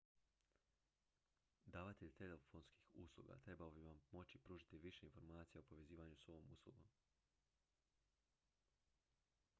davatelj 1.65 2.13
telefonskih 2.21 2.87
usluga 3.03 3.37
trebao 3.45 3.71
bi 3.71 3.81
vam 3.83 3.99
moći 4.11 4.37
pružiti 4.37 4.77
više 4.87 5.05
informacija 5.05 5.59
o 5.59 5.63
povezivanju 5.69 6.15
s 6.17 6.27
ovom 6.29 6.51
uslugom 6.51 6.87